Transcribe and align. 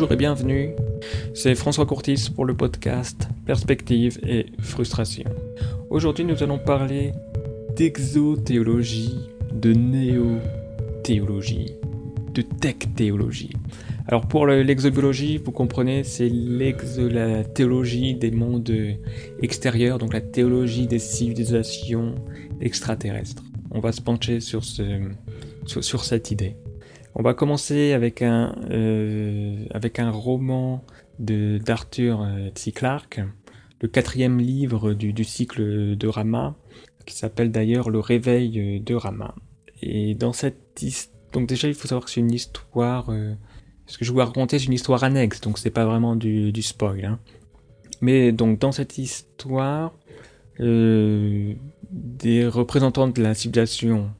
Bonjour 0.00 0.14
et 0.14 0.16
bienvenue, 0.16 0.70
c'est 1.34 1.54
François 1.54 1.84
Courtis 1.84 2.30
pour 2.34 2.46
le 2.46 2.56
podcast 2.56 3.28
Perspective 3.44 4.18
et 4.26 4.46
Frustration. 4.58 5.24
Aujourd'hui 5.90 6.24
nous 6.24 6.42
allons 6.42 6.58
parler 6.58 7.12
d'exothéologie, 7.76 9.18
de 9.52 9.74
néo-théologie, 9.74 11.74
de 12.32 12.40
tech-théologie. 12.40 13.52
Alors 14.06 14.26
pour 14.26 14.46
l'exobiologie, 14.46 15.36
vous 15.36 15.52
comprenez, 15.52 16.02
c'est 16.02 16.30
la 16.30 17.44
théologie 17.44 18.14
des 18.14 18.30
mondes 18.30 18.72
extérieurs, 19.42 19.98
donc 19.98 20.14
la 20.14 20.22
théologie 20.22 20.86
des 20.86 20.98
civilisations 20.98 22.14
extraterrestres. 22.62 23.44
On 23.70 23.80
va 23.80 23.92
se 23.92 24.00
pencher 24.00 24.40
sur, 24.40 24.64
ce, 24.64 24.82
sur 25.66 26.04
cette 26.04 26.30
idée. 26.30 26.56
On 27.14 27.22
va 27.22 27.34
commencer 27.34 27.92
avec 27.92 28.22
un, 28.22 28.54
euh, 28.70 29.64
avec 29.72 29.98
un 29.98 30.10
roman 30.10 30.84
d'Arthur 31.18 32.22
euh, 32.22 32.48
C. 32.54 32.72
Clarke, 32.72 33.20
le 33.80 33.88
quatrième 33.88 34.38
livre 34.38 34.94
du, 34.94 35.12
du 35.12 35.24
cycle 35.24 35.96
de 35.96 36.08
Rama, 36.08 36.56
qui 37.06 37.14
s'appelle 37.14 37.50
d'ailleurs 37.50 37.90
Le 37.90 37.98
réveil 37.98 38.80
de 38.80 38.94
Rama. 38.94 39.34
Et 39.82 40.14
dans 40.14 40.32
cette 40.32 40.84
donc 41.32 41.48
déjà 41.48 41.68
il 41.68 41.74
faut 41.74 41.88
savoir 41.88 42.04
que 42.04 42.10
c'est 42.10 42.20
une 42.20 42.32
histoire, 42.32 43.10
euh, 43.10 43.34
ce 43.86 43.98
que 43.98 44.04
je 44.04 44.12
vous 44.12 44.18
raconter 44.18 44.58
c'est 44.58 44.66
une 44.66 44.72
histoire 44.72 45.04
annexe, 45.04 45.40
donc 45.40 45.58
c'est 45.58 45.70
pas 45.70 45.84
vraiment 45.84 46.16
du, 46.16 46.52
du 46.52 46.62
spoil. 46.62 47.04
Hein. 47.04 47.18
Mais 48.00 48.32
donc 48.32 48.58
dans 48.58 48.72
cette 48.72 48.98
histoire, 48.98 49.92
euh, 50.60 51.54
des 51.90 52.46
représentants 52.46 53.08
de 53.08 53.22
la 53.22 53.34
civilisation 53.34 54.10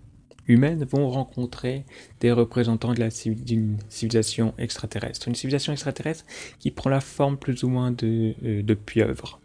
humaines 0.51 0.85
vont 0.85 1.09
rencontrer 1.09 1.85
des 2.21 2.33
représentants 2.33 2.93
d'une 2.93 3.77
civilisation 3.89 4.53
extraterrestre. 4.59 5.29
Une 5.29 5.35
civilisation 5.35 5.73
extraterrestre 5.73 6.25
qui 6.59 6.71
prend 6.71 6.91
la 6.91 7.01
forme 7.01 7.37
plus 7.37 7.63
ou 7.63 7.69
moins 7.69 7.93
de, 7.93 8.35
euh, 8.45 8.63
de 8.63 8.75
pieuvre. 8.75 9.41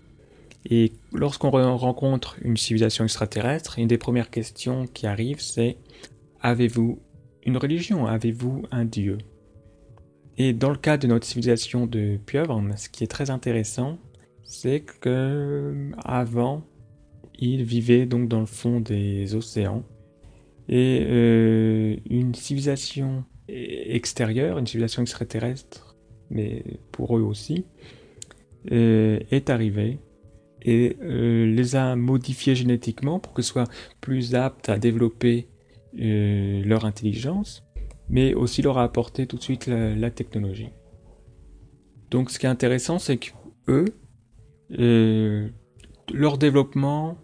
Et 0.68 0.94
lorsqu'on 1.14 1.52
rencontre 1.52 2.38
une 2.42 2.58
civilisation 2.58 3.04
extraterrestre, 3.04 3.78
une 3.78 3.88
des 3.88 4.00
premières 4.00 4.32
questions 4.32 4.88
qui 4.88 5.06
arrivent, 5.06 5.42
c'est 5.42 5.78
avez-vous 6.42 7.00
une 7.46 7.58
religion? 7.58 8.08
Avez-vous 8.08 8.64
un 8.72 8.86
dieu? 8.86 9.20
Et 10.38 10.54
dans 10.54 10.72
le 10.72 10.78
cas 10.78 10.98
de 10.98 11.06
notre 11.06 11.26
civilisation 11.26 11.86
de 11.86 12.18
pieuvre, 12.26 12.60
ce 12.78 12.90
qui 12.90 13.04
est 13.04 13.08
très 13.08 13.30
intéressant, 13.30 14.00
c'est 14.44 14.82
que 14.82 15.92
avant, 16.04 16.64
ils 17.38 17.64
vivaient 17.64 18.08
donc 18.08 18.28
dans 18.28 18.40
le 18.40 18.46
fond 18.48 18.80
des 18.80 19.36
océans 19.36 19.84
et 20.68 21.06
euh, 21.08 21.96
une 22.10 22.34
civilisation 22.34 23.24
extérieure, 23.48 24.58
une 24.58 24.66
civilisation 24.66 25.02
extraterrestre, 25.02 25.96
mais 26.30 26.64
pour 26.92 27.18
eux 27.18 27.22
aussi, 27.22 27.66
euh, 28.72 29.20
est 29.30 29.50
arrivée 29.50 30.00
et 30.64 30.98
euh, 31.02 31.46
les 31.46 31.76
a 31.76 31.96
modifiés 31.96 32.56
génétiquement 32.56 33.20
pour 33.20 33.34
que 33.34 33.44
soient 33.44 33.68
plus 34.02 34.34
aptes 34.34 34.70
à 34.70 34.80
développer 34.80 35.48
leur 35.98 36.84
intelligence, 36.84 37.64
mais 38.10 38.34
aussi 38.34 38.62
leur 38.62 38.80
a 38.80 38.84
apporté 38.84 39.28
tout 39.28 39.38
de 39.38 39.42
suite 39.42 39.68
la, 39.68 39.96
la 39.96 40.12
technologie. 40.12 40.72
Donc 42.12 42.32
ce 42.32 42.40
qui 42.40 42.48
est 42.48 42.50
intéressant, 42.50 43.00
c'est 43.00 43.16
que 43.16 43.30
eux, 43.70 43.86
leur 46.12 46.38
développement, 46.38 47.18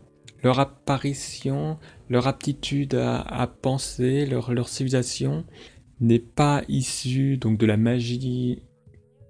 leur 0.44 0.60
apparition, 0.60 1.78
leur 2.10 2.28
aptitude 2.28 2.96
à, 2.96 3.48
penser, 3.62 4.26
leur, 4.26 4.70
civilisation 4.70 5.46
n'est 6.00 6.20
pas 6.20 6.64
issue 6.68 7.38
donc 7.38 7.58
de 7.58 7.66
la 7.66 7.78
magie, 7.78 8.64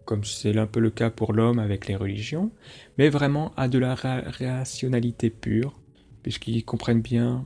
comme 0.06 0.24
c'est 0.24 0.58
un 0.58 0.68
peu 0.68 0.80
le 0.80 0.90
cas 0.90 1.10
pour 1.10 1.34
l'homme 1.34 1.60
avec 1.60 1.88
les 1.88 1.96
religions, 1.96 2.52
mais 2.98 3.10
vraiment 3.10 3.54
à 3.58 3.68
de 3.68 3.78
la 3.78 3.96
rationalité 3.96 5.30
pure, 5.30 5.80
puisqu'ils 6.24 6.64
comprennent 6.64 7.02
bien 7.02 7.46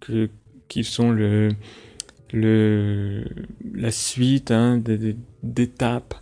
que 0.00 0.30
qu'ils 0.66 0.86
sont 0.86 1.10
le, 1.10 1.50
le, 2.32 3.24
la 3.74 3.90
suite 3.90 4.50
hein, 4.50 4.82
d'étapes, 5.42 6.14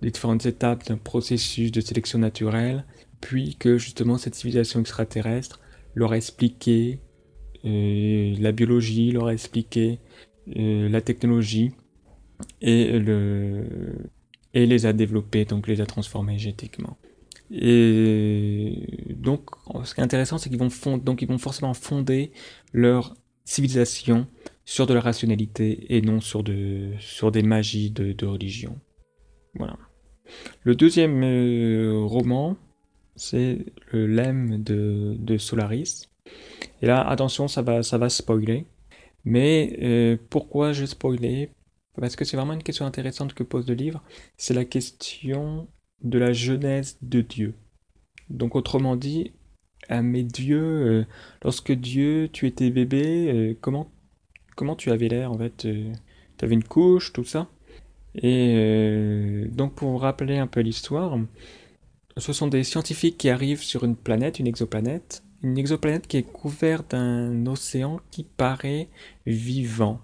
des 0.00 0.10
différentes 0.10 0.46
étapes 0.46 0.86
d'un 0.88 0.96
processus 0.96 1.70
de 1.70 1.82
sélection 1.82 2.18
naturelle, 2.18 2.84
puis 3.20 3.56
que 3.56 3.76
justement 3.76 4.16
cette 4.16 4.34
civilisation 4.34 4.80
extraterrestre 4.80 5.60
leur 5.94 6.12
a 6.12 6.16
expliqué 6.16 7.00
euh, 7.64 8.34
la 8.38 8.52
biologie, 8.52 9.12
leur 9.12 9.26
a 9.26 9.32
expliqué 9.32 9.98
euh, 10.56 10.88
la 10.88 11.00
technologie 11.00 11.72
et, 12.60 12.98
le, 12.98 14.10
et 14.54 14.66
les 14.66 14.86
a 14.86 14.92
développés, 14.92 15.44
donc 15.44 15.66
les 15.68 15.80
a 15.80 15.86
transformés 15.86 16.38
génétiquement. 16.38 16.96
Et 17.50 19.16
donc, 19.16 19.50
ce 19.84 19.94
qui 19.94 20.00
est 20.00 20.04
intéressant, 20.04 20.38
c'est 20.38 20.48
qu'ils 20.48 20.58
vont, 20.58 20.68
vont 20.68 21.38
forcément 21.38 21.74
fonder 21.74 22.30
leur 22.72 23.16
civilisation 23.44 24.28
sur 24.64 24.86
de 24.86 24.94
la 24.94 25.00
rationalité 25.00 25.96
et 25.96 26.00
non 26.00 26.20
sur, 26.20 26.44
de, 26.44 26.92
sur 27.00 27.32
des 27.32 27.42
magies 27.42 27.90
de, 27.90 28.12
de 28.12 28.26
religion. 28.26 28.78
Voilà. 29.56 29.76
Le 30.62 30.76
deuxième 30.76 31.24
euh, 31.24 31.98
roman, 32.04 32.56
c'est 33.20 33.66
le 33.92 34.06
lemme 34.06 34.62
de, 34.62 35.14
de 35.18 35.36
Solaris. 35.36 36.08
Et 36.80 36.86
là, 36.86 37.06
attention, 37.06 37.48
ça 37.48 37.60
va, 37.60 37.82
ça 37.82 37.98
va 37.98 38.08
spoiler. 38.08 38.66
Mais 39.26 39.78
euh, 39.82 40.16
pourquoi 40.30 40.72
je 40.72 40.86
spoiler 40.86 41.50
Parce 42.00 42.16
que 42.16 42.24
c'est 42.24 42.38
vraiment 42.38 42.54
une 42.54 42.62
question 42.62 42.86
intéressante 42.86 43.34
que 43.34 43.42
pose 43.42 43.68
le 43.68 43.74
livre. 43.74 44.02
C'est 44.38 44.54
la 44.54 44.64
question 44.64 45.68
de 46.02 46.18
la 46.18 46.32
genèse 46.32 46.96
de 47.02 47.20
Dieu. 47.20 47.54
Donc 48.30 48.56
autrement 48.56 48.96
dit, 48.96 49.32
à 49.90 50.00
mes 50.00 50.22
dieux, 50.22 50.62
euh, 50.62 51.06
lorsque 51.42 51.72
Dieu, 51.72 52.30
tu 52.32 52.46
étais 52.46 52.70
bébé, 52.70 53.30
euh, 53.30 53.54
comment, 53.60 53.92
comment 54.56 54.76
tu 54.76 54.90
avais 54.90 55.08
l'air 55.08 55.30
en 55.30 55.36
fait 55.36 55.56
Tu 55.58 55.92
avais 56.40 56.54
une 56.54 56.64
couche, 56.64 57.12
tout 57.12 57.24
ça 57.24 57.50
Et 58.14 59.44
donc 59.52 59.74
pour 59.74 59.90
vous 59.90 59.98
rappeler 59.98 60.38
un 60.38 60.46
peu 60.46 60.60
l'histoire, 60.60 61.18
ce 62.20 62.32
sont 62.32 62.46
des 62.46 62.64
scientifiques 62.64 63.18
qui 63.18 63.28
arrivent 63.30 63.62
sur 63.62 63.84
une 63.84 63.96
planète, 63.96 64.38
une 64.38 64.46
exoplanète, 64.46 65.22
une 65.42 65.58
exoplanète 65.58 66.06
qui 66.06 66.18
est 66.18 66.22
couverte 66.22 66.92
d'un 66.92 67.46
océan 67.46 68.00
qui 68.10 68.24
paraît 68.24 68.88
vivant, 69.26 70.00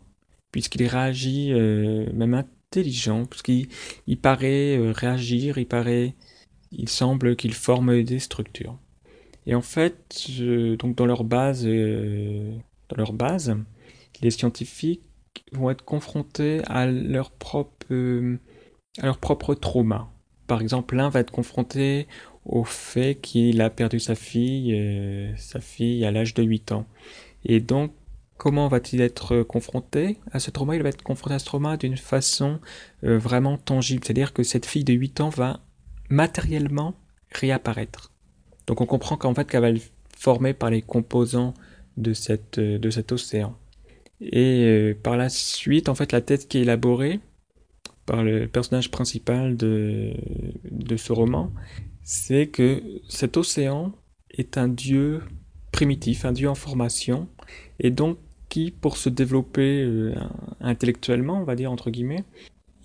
puisqu'il 0.51 0.87
réagit, 0.87 1.53
euh, 1.53 2.11
même 2.13 2.35
intelligent, 2.35 3.27
puisqu'il 3.27 3.69
il 4.07 4.19
paraît 4.19 4.77
euh, 4.79 4.93
réagir, 4.93 5.59
il 5.59 5.67
paraît, 5.67 6.15
il 6.73 6.89
semble 6.89 7.37
qu'il 7.37 7.55
forme 7.55 8.03
des 8.03 8.19
structures. 8.19 8.79
Et 9.47 9.55
en 9.55 9.63
fait, 9.63 10.29
donc 10.79 10.97
dans 10.97 11.07
leur 11.07 11.23
base, 11.23 11.65
euh, 11.67 12.57
dans 12.89 12.97
leur 12.97 13.13
base, 13.13 13.57
les 14.23 14.31
scientifiques 14.31 15.03
vont 15.53 15.71
être 15.71 15.85
confrontés 15.85 16.63
à 16.67 16.81
à 16.81 16.87
leur 16.87 17.31
propre 19.19 19.55
trauma. 19.55 20.11
Par 20.47 20.61
exemple, 20.61 20.97
l'un 20.97 21.09
va 21.09 21.21
être 21.21 21.31
confronté 21.31 22.07
au 22.45 22.65
fait 22.65 23.17
qu'il 23.17 23.61
a 23.61 23.71
perdu 23.71 23.99
sa 23.99 24.15
fille, 24.15 24.73
euh, 24.75 25.33
sa 25.37 25.61
fille 25.61 26.05
à 26.05 26.11
l'âge 26.11 26.35
de 26.35 26.43
8 26.43 26.73
ans. 26.73 26.87
Et 27.45 27.61
donc, 27.61 27.93
comment 28.37 28.69
va-t-il 28.69 29.03
être 29.03 29.43
confronté 29.43 30.19
à 30.31 30.39
ce 30.39 30.51
trauma? 30.51 30.77
Il 30.77 30.83
va 30.83 30.91
être 30.91 31.03
confronté 31.03 31.35
à 31.35 31.39
ce 31.39 31.45
trauma 31.45 31.77
d'une 31.77 31.97
façon 31.97 32.61
euh, 33.05 33.19
vraiment 33.19 33.59
tangible. 33.59 34.05
C'est-à-dire 34.05 34.33
que 34.33 34.43
cette 34.43 34.67
fille 34.67 34.85
de 34.85 34.93
8 34.93 35.21
ans 35.21 35.29
va 35.31 35.61
matériellement 36.09 36.95
réapparaître. 37.33 38.13
Donc 38.67 38.81
on 38.81 38.87
comprend 38.87 39.17
qu'en 39.17 39.35
fait 39.35 39.49
qu'elle 39.49 39.63
va 39.63 39.71
être 39.71 39.91
formée 40.17 40.55
par 40.55 40.71
les 40.71 40.83
composants 40.83 41.55
de, 41.97 42.13
euh, 42.59 42.79
de 42.79 42.91
cet 42.91 43.13
océan. 43.13 43.57
Et 44.21 44.97
par 45.03 45.19
la 45.19 45.29
suite, 45.29 45.91
en 45.91 45.95
fait, 45.95 46.11
la 46.11 46.23
tête 46.23 46.49
qui 46.49 46.57
est 46.57 46.63
élaborée 46.63 47.21
par 48.07 48.23
le 48.23 48.47
personnage 48.47 48.91
principal 48.91 49.57
de, 49.57 50.15
de 50.71 50.97
ce 50.97 51.13
roman 51.13 51.53
c'est 52.07 52.47
que 52.47 52.85
cet 53.09 53.37
océan 53.37 53.93
est 54.31 54.59
un 54.59 54.69
dieu 54.69 55.23
primitif, 55.73 56.25
un 56.25 56.31
dieu 56.31 56.49
en 56.49 56.55
formation, 56.55 57.29
et 57.81 57.91
donc 57.91 58.19
qui, 58.49 58.71
pour 58.71 58.97
se 58.97 59.09
développer 59.09 59.83
euh, 59.83 60.15
intellectuellement, 60.61 61.41
on 61.41 61.45
va 61.45 61.57
dire 61.57 61.73
entre 61.73 61.91
guillemets, 61.91 62.25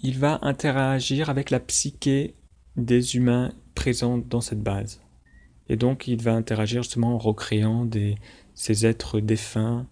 il 0.02 0.18
va 0.18 0.40
interagir 0.42 1.30
avec 1.30 1.52
la 1.52 1.60
psyché 1.60 2.34
des 2.78 3.16
humains 3.16 3.54
présents 3.76 4.18
dans 4.18 4.42
cette 4.42 4.64
base. 4.64 5.02
Et 5.70 5.76
donc 5.76 6.08
il 6.08 6.20
va 6.20 6.34
interagir 6.34 6.82
justement 6.82 7.14
en 7.14 7.20
recréant 7.20 7.88
ces 8.56 8.88
êtres 8.88 9.20
défunts, 9.20 9.86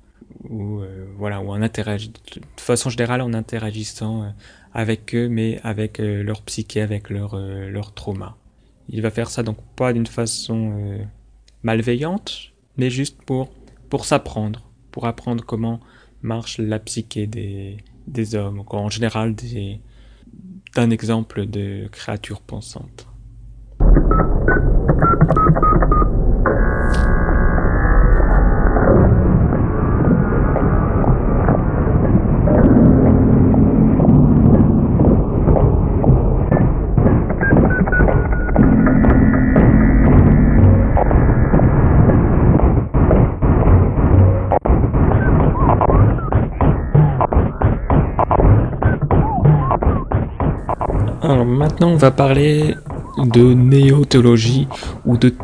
ou 0.50 0.80
euh, 0.80 1.06
voilà, 1.20 1.40
ou 1.42 1.52
en 1.52 1.62
interagissant, 1.62 2.14
de 2.36 2.62
façon 2.62 2.90
générale 2.90 3.22
en 3.22 3.36
interagissant 3.36 4.24
euh, 4.24 4.30
avec 4.74 5.16
eux, 5.16 5.30
mais 5.30 5.60
avec 5.64 5.98
leur 6.00 6.42
psyché, 6.44 6.82
avec 6.82 7.10
leur, 7.10 7.36
leur 7.36 7.94
trauma. 7.94 8.38
Il 8.90 9.02
va 9.02 9.12
faire 9.12 9.30
ça 9.30 9.44
donc 9.44 9.58
pas 9.76 9.94
d'une 9.94 10.08
façon 10.08 10.74
euh, 10.80 11.04
malveillante, 11.62 12.52
mais 12.78 12.90
juste 12.90 13.22
pour, 13.24 13.52
pour 13.90 14.06
s'apprendre, 14.06 14.64
pour 14.92 15.06
apprendre 15.06 15.46
comment 15.46 15.80
marche 16.24 16.58
la 16.58 16.80
psyché 16.80 17.28
des, 17.28 17.78
des 18.08 18.36
hommes, 18.36 18.64
en 18.68 18.90
général 18.90 19.36
d'un 20.76 20.90
exemple 20.90 21.46
de 21.46 21.88
créature 21.92 22.42
pensante. 22.42 23.09
Alors 51.30 51.46
maintenant, 51.46 51.92
on 51.92 51.96
va 51.96 52.10
parler 52.10 52.74
de 53.20 53.54
néo-théologie 53.54 54.68
ou 55.06 55.16
de 55.16 55.36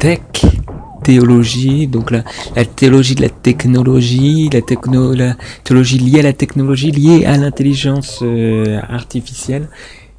tech-théologie, 0.00 1.88
donc 1.88 2.10
la, 2.10 2.24
théologie 2.64 3.16
de 3.16 3.20
la 3.20 3.28
technologie, 3.28 4.48
la, 4.50 4.62
techno, 4.62 5.12
la 5.12 5.36
théologie 5.62 5.98
liée 5.98 6.20
à 6.20 6.22
la 6.22 6.32
technologie, 6.32 6.90
liée 6.90 7.26
à 7.26 7.36
l'intelligence 7.36 8.20
euh, 8.22 8.80
artificielle. 8.88 9.68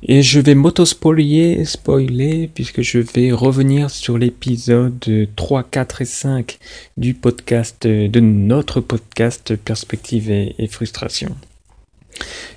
Et 0.03 0.21
je 0.21 0.39
vais 0.39 0.53
m'auto-spoiler, 0.53 1.65
spoiler, 1.65 2.47
puisque 2.53 2.83
je 2.83 2.99
vais 2.99 3.31
revenir 3.31 3.89
sur 3.89 4.19
l'épisode 4.19 5.03
3, 5.35 5.63
4 5.63 6.03
et 6.03 6.05
5 6.05 6.59
du 6.95 7.15
podcast, 7.15 7.87
de 7.87 8.19
notre 8.19 8.81
podcast 8.81 9.55
Perspective 9.55 10.29
et 10.29 10.67
Frustration. 10.69 11.35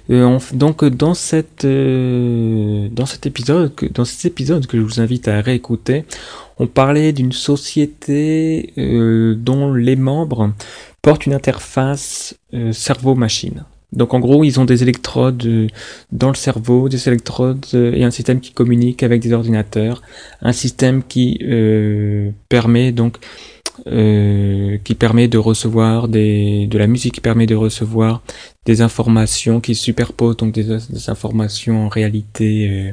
Euh, 0.08 0.38
donc 0.52 0.84
dans 0.84 1.14
cette 1.14 1.64
euh, 1.64 2.88
dans 2.90 3.06
cet 3.06 3.26
épisode 3.26 3.72
dans 3.92 4.04
cet 4.04 4.24
épisode 4.24 4.66
que 4.66 4.76
je 4.76 4.82
vous 4.82 5.00
invite 5.00 5.28
à 5.28 5.40
réécouter, 5.40 6.04
on 6.58 6.66
parlait 6.66 7.12
d'une 7.12 7.32
société 7.32 8.72
euh, 8.78 9.34
dont 9.36 9.72
les 9.72 9.96
membres 9.96 10.52
portent 11.02 11.26
une 11.26 11.34
interface 11.34 12.34
cerveau-machine. 12.72 13.64
Donc 13.92 14.14
en 14.14 14.20
gros, 14.20 14.44
ils 14.44 14.60
ont 14.60 14.64
des 14.64 14.82
électrodes 14.82 15.68
dans 16.12 16.28
le 16.28 16.34
cerveau, 16.34 16.88
des 16.88 17.08
électrodes 17.08 17.64
et 17.72 18.04
un 18.04 18.10
système 18.10 18.40
qui 18.40 18.52
communique 18.52 19.02
avec 19.02 19.20
des 19.20 19.32
ordinateurs, 19.32 20.02
un 20.42 20.52
système 20.52 21.02
qui 21.02 21.40
permet 22.48 22.92
donc 22.92 23.16
euh, 23.86 24.78
qui 24.84 24.94
permet 24.94 25.28
de 25.28 25.38
recevoir 25.38 26.08
des, 26.08 26.66
de 26.66 26.78
la 26.78 26.86
musique 26.86 27.14
qui 27.14 27.20
permet 27.20 27.46
de 27.46 27.54
recevoir 27.54 28.22
des 28.66 28.82
informations 28.82 29.60
qui 29.60 29.74
superposent 29.74 30.36
donc 30.36 30.52
des, 30.52 31.08
informations 31.08 31.86
en 31.86 31.88
réalité 31.88 32.68
euh, 32.68 32.92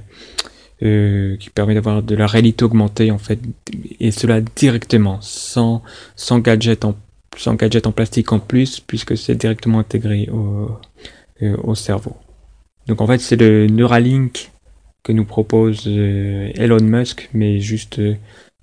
euh, 0.83 1.37
qui 1.37 1.49
permet 1.49 1.73
d'avoir 1.73 2.03
de 2.03 2.15
la 2.15 2.27
réalité 2.27 2.63
augmentée 2.63 3.11
en 3.11 3.17
fait 3.17 3.39
et 3.99 4.11
cela 4.11 4.41
directement 4.41 5.19
sans 5.21 5.81
sans 6.15 6.39
gadget 6.39 6.85
en 6.85 6.95
sans 7.35 7.55
gadget 7.55 7.85
en 7.85 7.91
plastique 7.91 8.31
en 8.31 8.39
plus 8.39 8.79
puisque 8.79 9.17
c'est 9.17 9.35
directement 9.35 9.79
intégré 9.79 10.29
au, 10.31 10.71
euh, 11.41 11.57
au 11.63 11.75
cerveau. 11.75 12.15
Donc 12.87 13.01
en 13.01 13.07
fait 13.07 13.19
c'est 13.19 13.35
le 13.35 13.67
Neuralink 13.67 14.51
que 15.03 15.11
nous 15.11 15.25
propose 15.25 15.87
Elon 15.87 16.81
Musk 16.81 17.29
mais 17.33 17.59
juste 17.59 18.01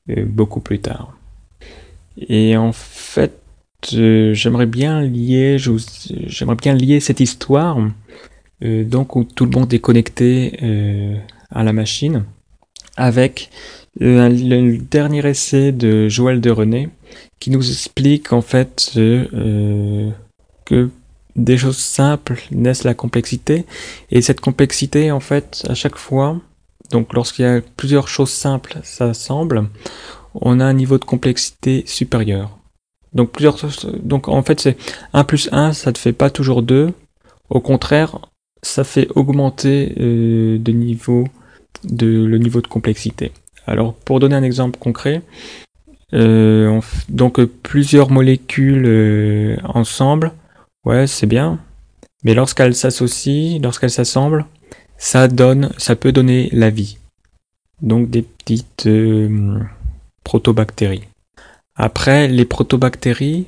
beaucoup 0.07 0.61
plus 0.61 0.79
tard. 0.79 1.14
Et 2.17 2.57
en 2.57 2.73
fait, 2.73 3.41
euh, 3.93 4.35
j'aimerais 4.35 4.67
bien 4.67 5.03
lier, 5.03 5.57
j'aimerais 5.59 6.57
bien 6.57 6.75
lier 6.75 7.01
cette 7.01 7.21
histoire, 7.21 7.79
euh, 8.63 8.85
donc 8.85 9.17
où 9.17 9.25
tout 9.25 9.45
le 9.45 9.51
monde 9.51 9.73
est 9.75 9.79
connecté 9.79 10.59
euh, 10.63 11.17
à 11.51 11.65
la 11.65 11.73
machine, 11.73 12.25
avec 12.97 13.51
le 14.01 14.79
dernier 14.79 15.27
essai 15.27 15.73
de 15.73 16.09
Joël 16.09 16.41
de 16.41 16.51
René, 16.51 16.89
qui 17.41 17.51
nous 17.51 17.69
explique 17.69 18.33
en 18.33 18.43
fait 18.43 18.91
que 18.95 20.91
des 21.37 21.59
choses 21.59 21.79
simples 21.79 22.41
naissent 22.51 22.85
la 22.85 22.95
complexité, 22.95 23.67
et 24.11 24.23
cette 24.23 24.41
complexité 24.41 25.11
en 25.13 25.21
fait 25.21 25.65
à 25.69 25.75
chaque 25.75 25.97
fois, 25.97 26.41
donc 26.91 27.13
lorsqu'il 27.13 27.45
y 27.45 27.49
a 27.49 27.61
plusieurs 27.77 28.09
choses 28.09 28.31
simples 28.31 28.79
s'assemblent, 28.83 29.69
on 30.35 30.61
a 30.61 30.65
un 30.65 30.73
niveau 30.73 30.99
de 30.99 31.05
complexité 31.05 31.85
supérieur. 31.87 32.59
Donc 33.13 33.31
plusieurs 33.31 33.57
donc 34.03 34.29
en 34.29 34.43
fait 34.43 34.61
c'est 34.61 34.77
1 35.13 35.25
plus 35.25 35.49
1 35.53 35.73
ça 35.73 35.93
ne 35.93 35.97
fait 35.97 36.13
pas 36.13 36.31
toujours 36.31 36.63
2. 36.63 36.93
Au 37.51 37.61
contraire, 37.61 38.19
ça 38.63 38.85
fait 38.85 39.09
augmenter 39.15 39.95
euh, 40.01 40.59
de 40.59 40.73
niveau 40.73 41.25
de 41.85 42.25
le 42.25 42.39
niveau 42.39 42.61
de 42.61 42.67
complexité. 42.67 43.33
Alors 43.67 43.95
pour 43.95 44.19
donner 44.21 44.35
un 44.35 44.43
exemple 44.43 44.79
concret, 44.79 45.23
euh, 46.15 46.81
donc 47.09 47.43
plusieurs 47.45 48.11
molécules 48.11 48.87
euh, 48.87 49.57
ensemble, 49.65 50.33
ouais 50.85 51.07
c'est 51.07 51.27
bien, 51.27 51.61
mais 52.25 52.35
lorsqu'elles 52.35 52.75
s'associent, 52.75 53.61
lorsqu'elles 53.63 53.91
s'assemblent, 53.91 54.47
ça 54.97 55.29
donne, 55.29 55.71
ça 55.77 55.95
peut 55.97 56.13
donner 56.13 56.49
la 56.53 56.71
vie. 56.71 56.99
Donc 57.83 58.11
des 58.11 58.23
petites 58.23 58.89
protobactéries. 60.25 61.05
Après, 61.77 62.29
les 62.29 62.45
protobactéries, 62.45 63.47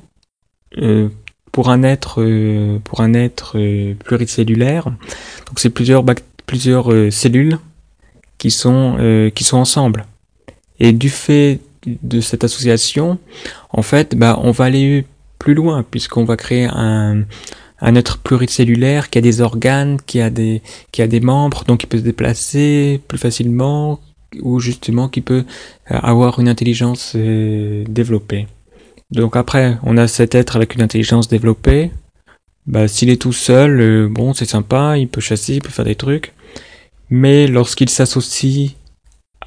euh, 0.77 1.09
pour 1.51 1.69
un 1.69 1.83
être, 1.83 2.21
euh, 2.21 2.79
pour 2.83 3.01
un 3.01 3.13
être 3.13 3.57
euh, 3.57 3.95
pluricellulaire, 3.95 4.85
donc 4.85 5.59
c'est 5.59 5.69
plusieurs, 5.69 6.03
plusieurs 6.45 6.91
cellules 7.11 7.57
qui 8.37 8.51
sont, 8.51 9.31
qui 9.33 9.43
sont 9.43 9.57
ensemble. 9.57 10.05
Et 10.79 10.91
du 10.91 11.09
fait 11.09 11.59
de 11.85 12.21
cette 12.21 12.43
association, 12.43 13.17
en 13.71 13.81
fait, 13.81 14.15
bah, 14.15 14.39
on 14.43 14.51
va 14.51 14.65
aller 14.65 15.05
plus 15.39 15.55
loin 15.55 15.83
puisqu'on 15.89 16.25
va 16.25 16.37
créer 16.37 16.67
un, 16.69 17.23
un 17.79 17.95
être 17.95 18.17
pluricellulaire 18.19 19.09
qui 19.09 19.17
a 19.17 19.21
des 19.21 19.41
organes, 19.41 19.99
qui 20.05 20.21
a 20.21 20.29
des, 20.29 20.61
qui 20.91 21.01
a 21.01 21.07
des 21.07 21.19
membres, 21.19 21.63
donc 21.65 21.79
qui 21.79 21.87
peut 21.87 21.97
se 21.97 22.03
déplacer 22.03 23.01
plus 23.07 23.17
facilement, 23.17 23.99
ou 24.41 24.59
justement 24.59 25.09
qui 25.09 25.21
peut 25.21 25.45
euh, 25.91 25.99
avoir 26.01 26.39
une 26.39 26.49
intelligence 26.49 27.13
euh, 27.15 27.83
développée. 27.87 28.47
Donc 29.11 29.35
après, 29.35 29.77
on 29.83 29.97
a 29.97 30.07
cet 30.07 30.35
être 30.35 30.55
avec 30.55 30.75
une 30.75 30.81
intelligence 30.81 31.27
développée. 31.27 31.91
Bah, 32.65 32.87
s'il 32.87 33.09
est 33.09 33.21
tout 33.21 33.33
seul, 33.33 33.79
euh, 33.79 34.07
bon, 34.09 34.33
c'est 34.33 34.45
sympa, 34.45 34.97
il 34.97 35.07
peut 35.07 35.21
chasser, 35.21 35.55
il 35.55 35.61
peut 35.61 35.69
faire 35.69 35.85
des 35.85 35.95
trucs. 35.95 36.33
Mais 37.09 37.47
lorsqu'il 37.47 37.89
s'associe 37.89 38.71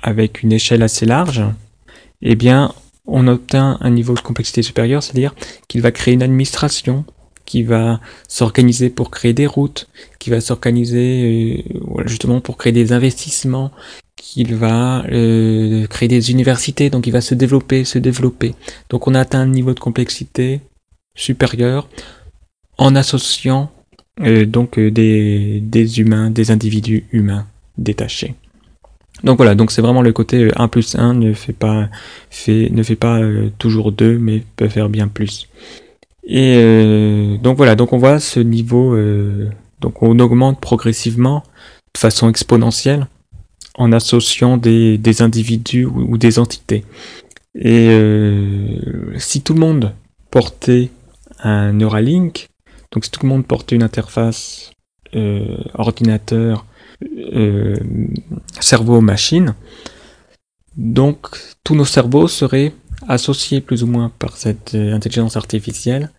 avec 0.02 0.42
une 0.42 0.52
échelle 0.52 0.82
assez 0.82 1.04
large, 1.04 1.42
eh 2.22 2.34
bien, 2.34 2.72
on 3.06 3.26
obtient 3.26 3.76
un 3.80 3.90
niveau 3.90 4.14
de 4.14 4.20
complexité 4.20 4.62
supérieur, 4.62 5.02
c'est-à-dire 5.02 5.34
qu'il 5.68 5.82
va 5.82 5.90
créer 5.90 6.14
une 6.14 6.22
administration, 6.22 7.04
qui 7.44 7.64
va 7.64 8.00
s'organiser 8.28 8.90
pour 8.90 9.10
créer 9.10 9.32
des 9.32 9.46
routes, 9.46 9.88
qui 10.20 10.30
va 10.30 10.40
s'organiser 10.40 11.64
justement 12.06 12.40
pour 12.40 12.56
créer 12.56 12.72
des 12.72 12.92
investissements, 12.92 13.72
qu'il 14.20 14.54
va 14.54 15.02
euh, 15.10 15.86
créer 15.86 16.08
des 16.08 16.30
universités, 16.30 16.90
donc 16.90 17.06
il 17.06 17.10
va 17.10 17.22
se 17.22 17.34
développer, 17.34 17.84
se 17.84 17.98
développer. 17.98 18.54
Donc 18.90 19.08
on 19.08 19.14
atteint 19.14 19.40
un 19.40 19.46
niveau 19.46 19.72
de 19.72 19.80
complexité 19.80 20.60
supérieur 21.14 21.88
en 22.76 22.94
associant 22.94 23.70
euh, 24.20 24.44
donc 24.44 24.78
euh, 24.78 24.90
des, 24.90 25.60
des 25.62 26.00
humains, 26.00 26.30
des 26.30 26.50
individus 26.50 27.06
humains 27.12 27.46
détachés. 27.78 28.34
Donc 29.24 29.38
voilà, 29.38 29.54
donc 29.54 29.70
c'est 29.70 29.82
vraiment 29.82 30.02
le 30.02 30.12
côté 30.12 30.50
1 30.54 30.68
plus 30.68 30.96
1 30.96 31.14
ne 31.14 31.32
fait 31.32 31.54
pas, 31.54 31.88
fait, 32.28 32.68
ne 32.70 32.82
fait 32.82 32.96
pas 32.96 33.20
toujours 33.58 33.90
2, 33.90 34.18
mais 34.18 34.42
peut 34.56 34.68
faire 34.68 34.88
bien 34.88 35.08
plus. 35.08 35.48
Et 36.24 36.56
donc 37.42 37.58
voilà, 37.58 37.74
donc 37.74 37.92
on 37.92 37.98
voit 37.98 38.18
ce 38.18 38.40
niveau, 38.40 38.96
donc 39.80 40.02
on 40.02 40.18
augmente 40.20 40.58
progressivement 40.60 41.42
de 41.94 41.98
façon 41.98 42.30
exponentielle 42.30 43.08
en 43.80 43.92
associant 43.92 44.58
des, 44.58 45.22
individus 45.22 45.86
ou, 45.86 46.18
des 46.18 46.38
entités. 46.38 46.84
Et 47.54 47.88
euh, 47.88 49.18
si 49.18 49.40
tout 49.40 49.54
le 49.54 49.60
monde 49.60 49.94
portait 50.30 50.90
un 51.42 51.72
Neuralink, 51.72 52.48
donc 52.92 53.06
si 53.06 53.10
tout 53.10 53.20
le 53.22 53.28
monde 53.28 53.46
portait 53.46 53.76
une 53.76 53.82
interface 53.82 54.70
euh, 55.16 55.56
ordinateur 55.72 56.66
euh, 57.34 57.74
cerveau-machine, 58.60 59.54
donc 60.76 61.28
tous 61.64 61.74
nos 61.74 61.86
cerveaux 61.86 62.28
seraient 62.28 62.74
associés 63.08 63.62
plus 63.62 63.82
ou 63.82 63.86
moins 63.86 64.12
par 64.18 64.36
cette 64.36 64.74
intelligence 64.74 65.38
artificielle 65.38 66.10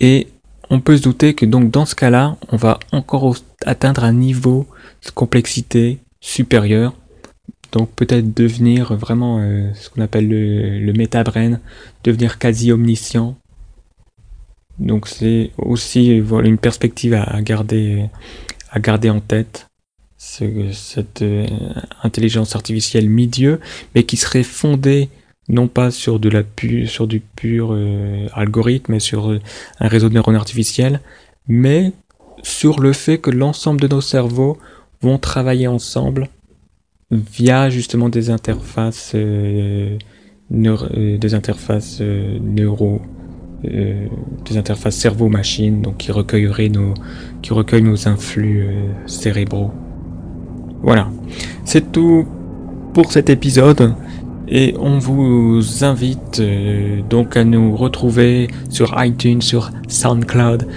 et 0.00 0.28
on 0.70 0.80
peut 0.80 0.96
se 0.96 1.02
douter 1.02 1.34
que 1.34 1.44
donc 1.44 1.70
dans 1.70 1.84
ce 1.84 1.94
cas-là, 1.94 2.38
on 2.50 2.56
va 2.56 2.78
encore 2.92 3.36
atteindre 3.66 4.04
un 4.04 4.14
niveau 4.14 4.66
de 5.04 5.10
complexité 5.10 5.98
supérieur. 6.20 6.94
Donc 7.72 7.90
peut-être 7.94 8.32
devenir 8.32 8.94
vraiment 8.96 9.38
euh, 9.40 9.72
ce 9.74 9.90
qu'on 9.90 10.00
appelle 10.00 10.28
le, 10.28 10.78
le 10.78 10.92
métabrain, 10.92 11.60
devenir 12.04 12.38
quasi 12.38 12.72
omniscient. 12.72 13.36
Donc 14.78 15.08
c'est 15.08 15.50
aussi 15.58 16.20
voilà, 16.20 16.48
une 16.48 16.58
perspective 16.58 17.14
à, 17.14 17.42
garder, 17.42 18.08
à 18.70 18.78
garder 18.80 19.10
en 19.10 19.20
tête. 19.20 19.68
cette 20.16 21.24
intelligence 22.02 22.54
artificielle 22.54 23.08
mi-dieu, 23.10 23.60
mais 23.94 24.04
qui 24.04 24.16
serait 24.16 24.44
fondée 24.44 25.08
non 25.48 25.66
pas 25.66 25.90
sur, 25.90 26.20
de 26.20 26.28
la 26.28 26.42
sur 26.86 27.06
du 27.06 27.20
pur 27.20 27.76
algorithme, 28.34 28.92
mais 28.92 29.00
sur 29.00 29.36
un 29.80 29.88
réseau 29.88 30.08
de 30.08 30.14
neurones 30.14 30.36
artificiels, 30.36 31.00
mais 31.48 31.92
sur 32.42 32.80
le 32.80 32.92
fait 32.92 33.18
que 33.18 33.30
l'ensemble 33.30 33.80
de 33.80 33.88
nos 33.88 34.00
cerveaux 34.00 34.58
vont 35.00 35.18
travailler 35.18 35.66
ensemble 35.66 36.28
via 37.10 37.70
justement 37.70 38.08
des 38.08 38.30
interfaces, 38.30 39.12
euh, 39.14 39.98
euh, 40.52 41.18
des 41.18 41.34
interfaces 41.34 41.98
euh, 42.00 42.38
neuro, 42.40 43.00
des 43.64 44.56
interfaces 44.56 44.94
cerveau-machine, 44.94 45.82
donc 45.82 45.96
qui 45.96 46.12
recueilleraient 46.12 46.68
nos, 46.68 46.94
qui 47.42 47.52
recueillent 47.52 47.82
nos 47.82 48.06
influx 48.06 48.64
cérébraux. 49.06 49.72
Voilà, 50.80 51.10
c'est 51.64 51.90
tout 51.90 52.24
pour 52.94 53.10
cet 53.10 53.30
épisode 53.30 53.94
et 54.46 54.76
on 54.78 55.00
vous 55.00 55.60
invite 55.82 56.40
donc 57.10 57.36
à 57.36 57.42
nous 57.42 57.74
retrouver 57.74 58.46
sur 58.70 58.94
iTunes, 59.02 59.42
sur 59.42 59.72
SoundCloud, 59.88 60.68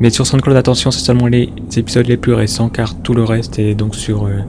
mais 0.00 0.10
sur 0.10 0.26
SoundCloud, 0.26 0.56
attention, 0.56 0.90
c'est 0.90 1.04
seulement 1.04 1.26
les 1.26 1.50
épisodes 1.76 2.06
les 2.06 2.16
plus 2.16 2.34
récents, 2.34 2.68
car 2.68 2.94
tout 2.94 3.14
le 3.14 3.24
reste 3.24 3.58
est 3.58 3.74
donc 3.74 3.94
sur, 3.94 4.26
euh, 4.26 4.40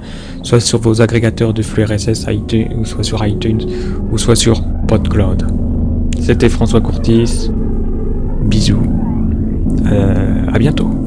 soit 0.42 0.60
sur 0.60 0.80
vos 0.80 1.02
agrégateurs 1.02 1.54
de 1.54 1.62
flux 1.62 1.84
RSS, 1.84 2.26
iTunes, 2.30 2.70
ou 2.78 2.86
soit 2.86 3.04
sur 3.04 3.26
iTunes, 3.26 3.62
ou 4.12 4.18
soit 4.18 4.36
sur 4.36 4.64
PodCloud. 4.88 5.48
C'était 6.20 6.50
François 6.50 6.82
Courtis. 6.82 7.50
Bisous. 8.44 8.82
Euh, 9.86 10.46
à 10.52 10.60
bientôt. 10.60 11.03